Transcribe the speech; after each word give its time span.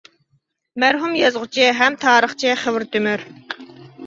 مەرھۇم 0.83 1.13
يازغۇچى 1.19 1.67
ھەم 1.83 1.99
تارىخچى 2.07 2.57
خېۋىر 2.63 2.89
تۆمۈر. 2.97 3.29